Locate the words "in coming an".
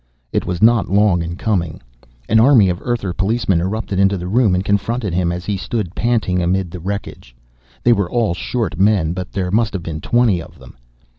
1.21-2.39